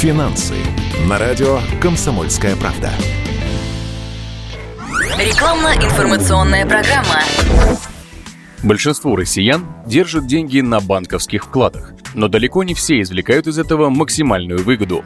[0.00, 0.54] Финансы
[1.06, 2.90] на радио «Комсомольская правда».
[5.18, 7.20] Рекламно-информационная программа.
[8.62, 14.64] Большинство россиян держат деньги на банковских вкладах, но далеко не все извлекают из этого максимальную
[14.64, 15.04] выгоду.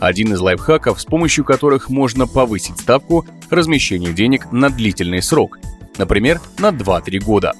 [0.00, 5.60] Один из лайфхаков, с помощью которых можно повысить ставку размещения денег на длительный срок,
[5.98, 7.52] например, на 2-3 года.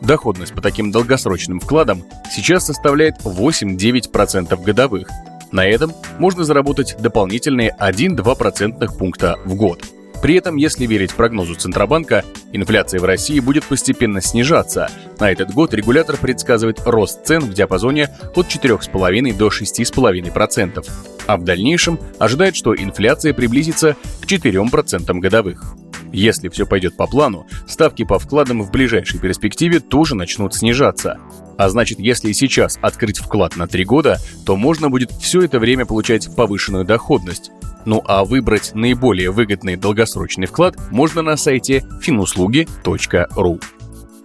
[0.00, 5.08] Доходность по таким долгосрочным вкладам сейчас составляет 8-9% годовых.
[5.52, 9.84] На этом можно заработать дополнительные 1-2% пункта в год.
[10.22, 14.90] При этом, если верить прогнозу Центробанка, инфляция в России будет постепенно снижаться.
[15.18, 20.86] На этот год регулятор предсказывает рост цен в диапазоне от 4,5 до 6,5%,
[21.26, 25.74] а в дальнейшем ожидает, что инфляция приблизится к 4% годовых.
[26.12, 31.18] Если все пойдет по плану, ставки по вкладам в ближайшей перспективе тоже начнут снижаться.
[31.56, 35.86] А значит, если сейчас открыть вклад на 3 года, то можно будет все это время
[35.86, 37.50] получать повышенную доходность.
[37.84, 43.60] Ну а выбрать наиболее выгодный долгосрочный вклад можно на сайте finuслуги.ру.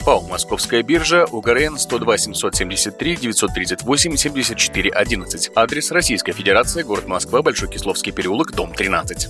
[0.06, 5.52] ПАО «Московская биржа», УГРН 102 773 938 74 11.
[5.56, 9.30] Адрес Российская Федерация, город Москва, Большой Кисловский переулок, дом 13.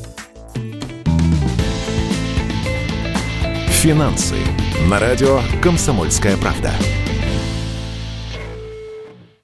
[3.86, 4.38] Финансы
[4.90, 6.72] на радио «Комсомольская правда».